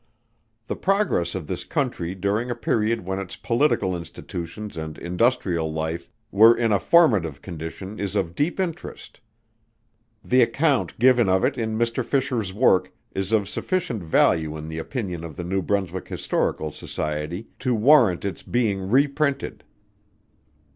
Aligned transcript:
The 0.65 0.75
progress 0.75 1.35
of 1.35 1.45
the 1.45 1.63
country 1.69 2.15
during 2.15 2.49
a 2.49 2.55
period 2.55 3.05
when 3.05 3.19
its 3.19 3.35
political 3.35 3.95
institutions 3.95 4.75
and 4.75 4.97
industrial 4.97 5.71
life 5.71 6.09
were 6.31 6.57
in 6.57 6.71
a 6.71 6.79
formative 6.79 7.43
condition 7.43 7.99
is 7.99 8.15
of 8.15 8.33
deep 8.33 8.59
interest. 8.59 9.19
The 10.25 10.41
account 10.41 10.97
given 10.97 11.29
of 11.29 11.45
it 11.45 11.55
in 11.55 11.77
Mr. 11.77 12.03
Fisher's 12.03 12.51
work 12.51 12.91
is 13.13 13.31
of 13.31 13.47
sufficient 13.47 14.01
value 14.01 14.57
in 14.57 14.69
the 14.69 14.79
opinion 14.79 15.23
of 15.23 15.35
the 15.35 15.43
New 15.43 15.61
Brunswick 15.61 16.07
Historical 16.07 16.71
Society 16.71 17.49
to 17.59 17.75
warrant 17.75 18.25
its 18.25 18.41
being 18.41 18.89
reprinted. 18.89 19.63